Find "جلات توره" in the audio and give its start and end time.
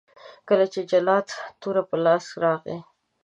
0.91-1.83